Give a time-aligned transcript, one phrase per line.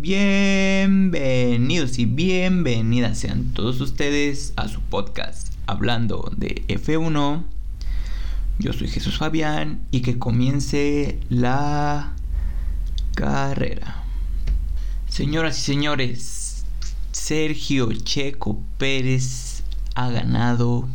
[0.00, 7.44] Bienvenidos y bienvenidas sean todos ustedes a su podcast hablando de F1.
[8.58, 12.14] Yo soy Jesús Fabián y que comience la
[13.14, 14.02] carrera.
[15.06, 16.64] Señoras y señores,
[17.12, 19.64] Sergio Checo Pérez
[19.96, 20.88] ha ganado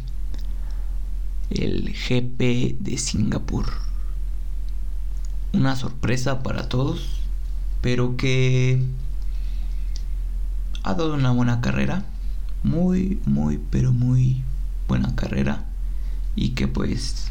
[1.52, 3.72] el GP de Singapur.
[5.54, 7.25] Una sorpresa para todos,
[7.86, 8.82] pero que
[10.82, 12.04] ha dado una buena carrera.
[12.64, 14.42] Muy, muy, pero muy
[14.88, 15.66] buena carrera.
[16.36, 17.28] Y que pues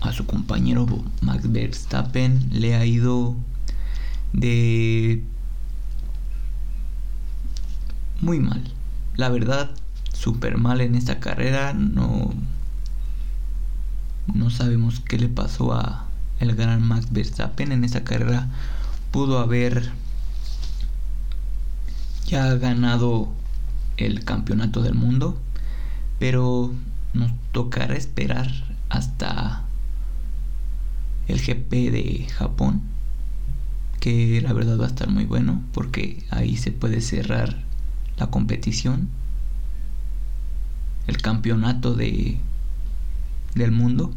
[0.00, 0.86] a su compañero
[1.20, 3.36] Max Verstappen le ha ido
[4.32, 5.22] de
[8.22, 8.72] muy mal.
[9.16, 9.70] La verdad,
[10.14, 11.74] súper mal en esta carrera.
[11.74, 12.32] No,
[14.32, 16.06] no sabemos qué le pasó a
[16.38, 18.48] el gran Max Verstappen en esta carrera.
[19.10, 19.90] Pudo haber
[22.26, 23.28] ya ganado
[23.96, 25.36] el campeonato del mundo,
[26.18, 26.72] pero
[27.12, 28.48] nos tocará esperar
[28.88, 29.64] hasta
[31.26, 32.82] el GP de Japón,
[33.98, 37.56] que la verdad va a estar muy bueno porque ahí se puede cerrar
[38.16, 39.08] la competición,
[41.06, 42.38] el campeonato de
[43.54, 44.12] del mundo.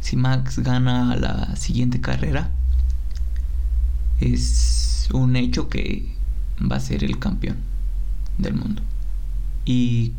[0.00, 2.50] Si Max gana la siguiente carrera,
[4.20, 6.14] es un hecho que
[6.60, 7.58] va a ser el campeón
[8.38, 8.82] del mundo.
[9.64, 10.12] Y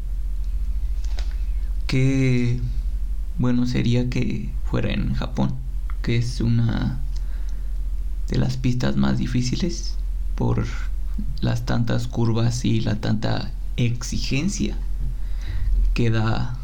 [1.88, 2.60] qué
[3.38, 5.56] bueno sería que fuera en Japón,
[6.02, 7.00] que es una
[8.28, 9.96] de las pistas más difíciles
[10.36, 10.66] por
[11.42, 14.78] las tantas curvas y la tanta exigencia
[15.94, 16.58] que da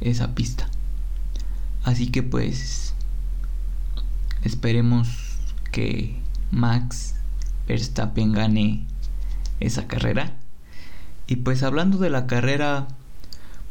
[0.00, 0.68] esa pista.
[1.84, 2.94] Así que pues
[4.42, 5.25] esperemos
[5.76, 6.16] que
[6.50, 7.16] Max
[7.68, 8.86] Verstappen gane
[9.60, 10.34] esa carrera.
[11.26, 12.88] Y pues hablando de la carrera,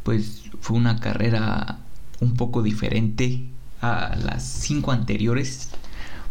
[0.04, 1.80] pues fue una carrera
[2.22, 3.46] un poco diferente
[3.82, 5.70] a las cinco anteriores.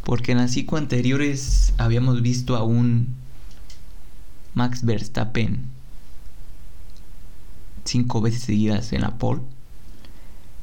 [0.05, 3.09] Porque en las cinco anteriores habíamos visto a un
[4.55, 5.67] Max Verstappen
[7.85, 9.41] cinco veces seguidas en la pole.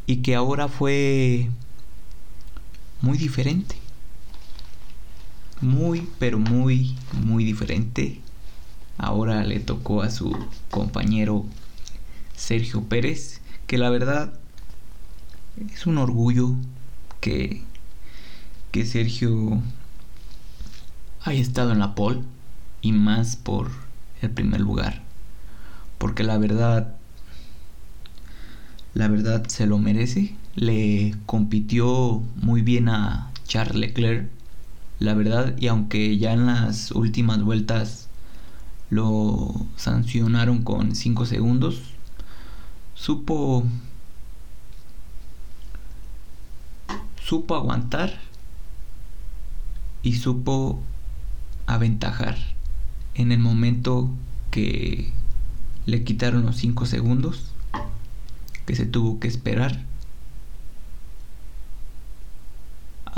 [0.05, 1.49] Y que ahora fue
[3.01, 3.80] muy diferente
[5.61, 8.19] muy, pero muy, muy diferente.
[8.97, 10.35] Ahora le tocó a su
[10.69, 11.45] compañero
[12.35, 14.33] Sergio Pérez, que la verdad
[15.73, 16.55] es un orgullo
[17.19, 17.63] que,
[18.71, 19.61] que Sergio
[21.23, 22.21] haya estado en la pole
[22.81, 23.71] y más por
[24.21, 25.03] el primer lugar.
[25.97, 26.95] Porque la verdad,
[28.93, 30.35] la verdad se lo merece.
[30.55, 34.40] Le compitió muy bien a Charles Leclerc
[35.01, 38.07] la verdad, y aunque ya en las últimas vueltas
[38.91, 41.81] lo sancionaron con 5 segundos,
[42.93, 43.63] supo
[47.19, 48.19] supo aguantar
[50.03, 50.79] y supo
[51.65, 52.37] aventajar
[53.15, 54.07] en el momento
[54.51, 55.11] que
[55.87, 57.45] le quitaron los 5 segundos
[58.67, 59.83] que se tuvo que esperar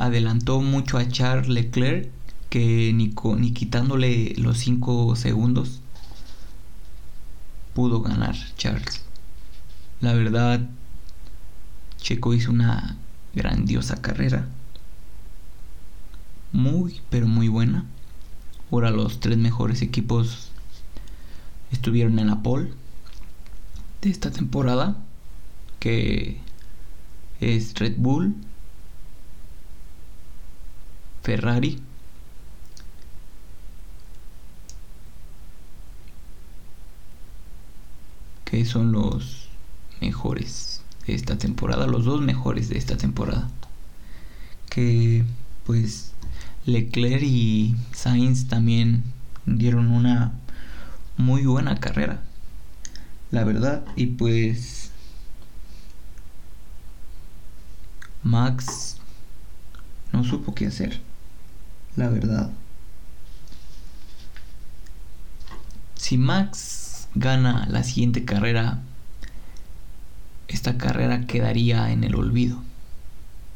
[0.06, 2.09] adelantó mucho a Charles Leclerc
[2.50, 5.81] que ni, ni quitándole los 5 segundos
[7.73, 9.02] pudo ganar Charles.
[10.02, 10.70] La verdad,
[11.97, 12.97] Checo hizo una
[13.34, 14.47] grandiosa carrera.
[16.52, 17.85] Muy, pero muy buena.
[18.72, 20.50] Ahora los tres mejores equipos
[21.72, 22.72] estuvieron en la pole
[24.02, 24.97] de esta temporada,
[25.79, 26.40] que
[27.40, 28.35] es Red Bull,
[31.23, 31.79] Ferrari.
[38.43, 39.47] Que son los
[40.02, 43.49] mejores de esta temporada, los dos mejores de esta temporada.
[44.70, 45.23] Que
[45.66, 46.11] pues
[46.66, 49.03] Leclerc y Sainz también
[49.46, 50.34] dieron una
[51.17, 52.22] muy buena carrera.
[53.31, 54.91] La verdad, y pues
[58.23, 58.97] Max
[60.11, 61.13] no supo qué hacer
[61.95, 62.51] la verdad.
[65.95, 68.79] Si Max gana la siguiente carrera,
[70.47, 72.61] esta carrera quedaría en el olvido,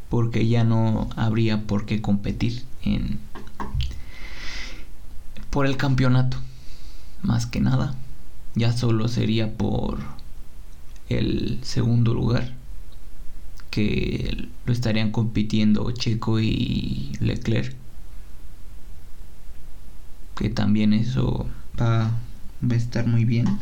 [0.10, 3.20] porque ya no habría por qué competir en
[5.50, 6.38] por el campeonato.
[7.24, 7.96] Más que nada,
[8.56, 10.00] ya solo sería por
[11.10, 12.54] el segundo lugar
[13.72, 17.76] que lo estarían compitiendo Checo y Leclerc
[20.38, 21.48] que también eso
[21.80, 23.60] va, a estar muy bien,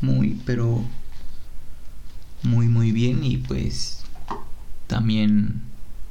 [0.00, 0.84] muy, pero
[2.42, 4.02] muy, muy bien y pues
[4.86, 5.62] también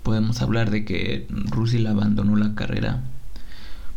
[0.03, 3.03] podemos hablar de que Russell abandonó la carrera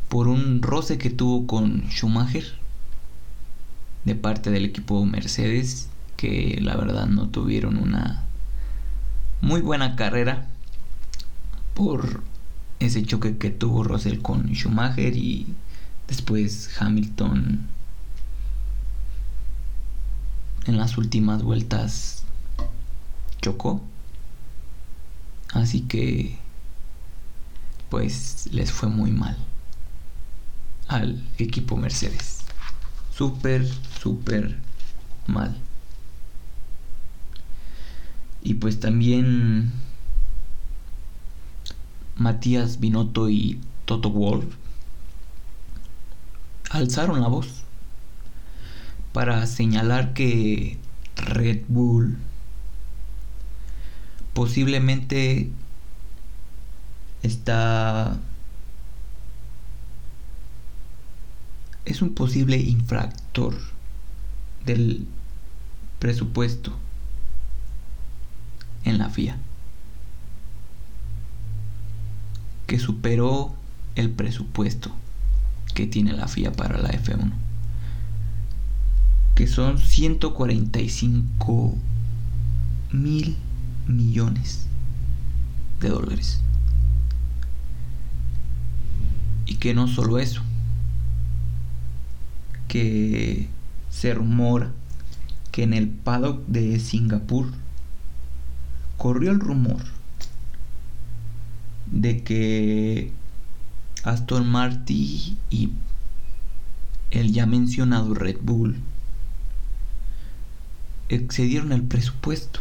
[0.09, 2.45] por un roce que tuvo con Schumacher
[4.05, 8.25] de parte del equipo Mercedes que la verdad no tuvieron una
[9.41, 10.49] muy buena carrera
[11.75, 12.23] por
[12.81, 15.55] ese choque que tuvo Russell con Schumacher y
[16.13, 17.67] después Hamilton
[20.67, 22.25] en las últimas vueltas
[23.41, 23.81] chocó.
[25.55, 26.39] Así que
[27.89, 29.39] pues les fue muy mal
[30.87, 32.43] al equipo Mercedes.
[33.17, 33.67] Súper
[34.03, 34.59] súper
[35.27, 35.57] mal.
[38.43, 39.73] Y pues también
[42.17, 44.62] Matías Binotto y Toto Wolf
[46.73, 47.63] alzaron la voz
[49.13, 50.79] para señalar que
[51.17, 52.17] Red Bull
[54.33, 55.51] posiblemente
[57.23, 58.19] está
[61.85, 63.55] es un posible infractor
[64.65, 65.07] del
[65.99, 66.73] presupuesto
[68.85, 69.37] en la FIA,
[72.67, 73.55] que superó
[73.95, 74.91] el presupuesto
[75.75, 77.33] que tiene la FIA para la F1,
[79.35, 81.79] que son 145
[82.93, 83.37] mil
[83.87, 84.67] millones
[85.81, 86.41] de dólares.
[89.47, 90.43] Y que no solo eso,
[92.69, 93.49] que
[93.91, 94.71] se rumora
[95.51, 97.47] que en el paddock de Singapur
[98.97, 99.83] corrió el rumor
[101.91, 103.13] de que
[104.05, 105.71] Aston Martin y
[107.11, 108.81] el ya mencionado Red Bull
[111.09, 112.61] excedieron el presupuesto.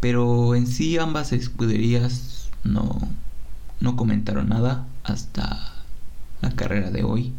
[0.00, 3.00] Pero en sí ambas escuderías no,
[3.80, 5.74] no comentaron nada hasta
[6.40, 7.32] la carrera de hoy.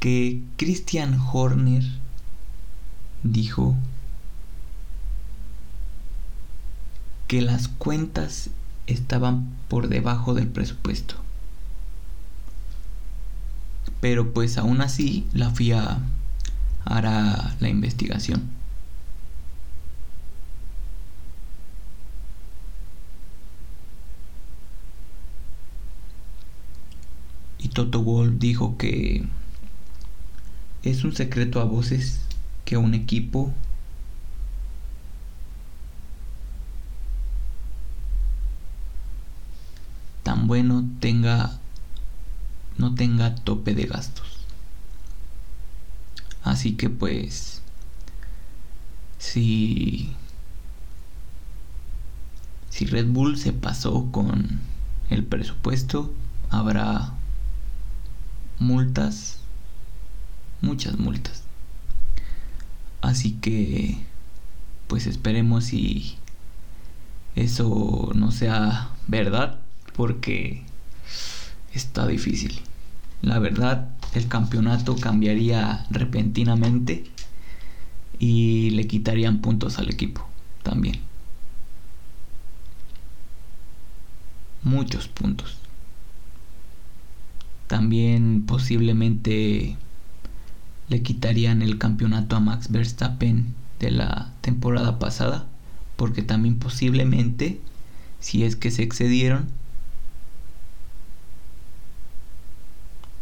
[0.00, 1.84] Que Christian Horner
[3.22, 3.76] dijo
[7.26, 8.50] que las cuentas
[8.88, 11.14] estaban por debajo del presupuesto.
[14.00, 15.98] Pero pues aún así la FIA
[16.84, 18.50] hará la investigación.
[27.58, 29.26] Y Toto Wolff dijo que
[30.82, 32.20] es un secreto a voces
[32.64, 33.52] que un equipo
[40.48, 41.58] bueno tenga
[42.78, 44.38] no tenga tope de gastos.
[46.42, 47.60] Así que pues
[49.18, 50.16] si
[52.70, 54.60] si Red Bull se pasó con
[55.10, 56.14] el presupuesto,
[56.48, 57.12] habrá
[58.58, 59.40] multas,
[60.62, 61.42] muchas multas.
[63.02, 63.98] Así que
[64.86, 66.16] pues esperemos si
[67.34, 69.67] eso no sea verdad
[69.98, 70.62] porque
[71.74, 72.60] está difícil.
[73.20, 77.02] La verdad, el campeonato cambiaría repentinamente
[78.20, 80.24] y le quitarían puntos al equipo
[80.62, 81.00] también.
[84.62, 85.58] Muchos puntos.
[87.66, 89.76] También posiblemente
[90.88, 95.48] le quitarían el campeonato a Max Verstappen de la temporada pasada,
[95.96, 97.60] porque también posiblemente,
[98.20, 99.57] si es que se excedieron,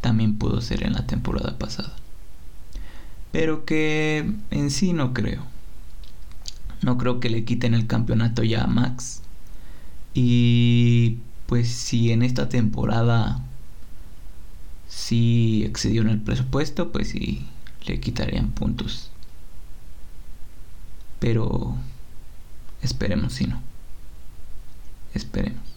[0.06, 1.92] también pudo ser en la temporada pasada.
[3.32, 5.42] Pero que en sí no creo.
[6.80, 9.22] No creo que le quiten el campeonato ya a Max.
[10.14, 13.40] Y pues si en esta temporada
[14.86, 17.44] sí excedió en el presupuesto, pues sí
[17.84, 19.10] le quitarían puntos.
[21.18, 21.75] Pero
[22.80, 23.60] esperemos si no.
[25.14, 25.75] Esperemos.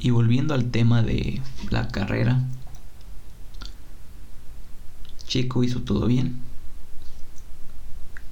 [0.00, 1.40] Y volviendo al tema de
[1.70, 2.40] la carrera,
[5.26, 6.40] Checo hizo todo bien.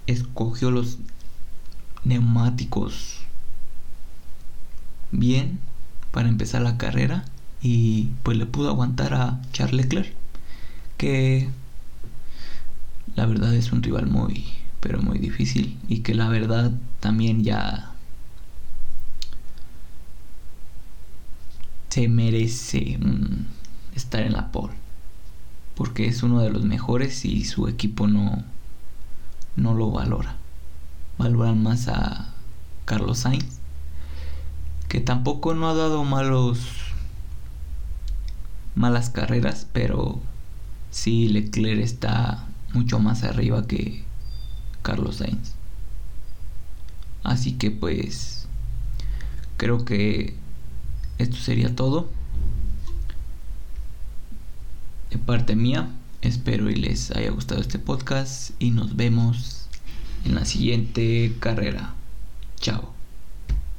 [0.06, 0.98] Escogió los
[2.04, 3.18] neumáticos
[5.12, 5.60] bien
[6.10, 7.24] para empezar la carrera
[7.60, 10.14] y pues le pudo aguantar a Charles Leclerc
[10.96, 11.48] que
[13.14, 14.46] la verdad es un rival muy
[14.80, 17.87] pero muy difícil y que la verdad también ya
[21.98, 22.96] se merece
[23.96, 24.74] estar en la pole.
[25.74, 28.44] Porque es uno de los mejores y su equipo no,
[29.56, 30.36] no lo valora.
[31.18, 32.32] Valoran más a
[32.84, 33.58] Carlos Sainz,
[34.88, 36.60] que tampoco no ha dado malos
[38.76, 40.20] malas carreras, pero
[40.92, 44.04] sí Leclerc está mucho más arriba que
[44.82, 45.54] Carlos Sainz.
[47.24, 48.46] Así que pues
[49.56, 50.36] creo que
[51.18, 52.08] esto sería todo.
[55.10, 59.68] De parte mía, espero y les haya gustado este podcast y nos vemos
[60.24, 61.94] en la siguiente carrera.
[62.60, 62.97] Chao.